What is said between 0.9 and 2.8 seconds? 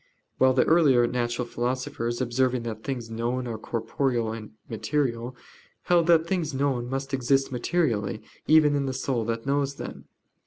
natural philosophers, observing